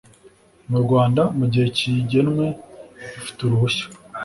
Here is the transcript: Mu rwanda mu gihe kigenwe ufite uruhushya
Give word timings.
Mu 0.69 0.77
rwanda 0.83 1.21
mu 1.37 1.45
gihe 1.51 1.67
kigenwe 1.77 2.45
ufite 3.19 3.39
uruhushya 3.47 3.85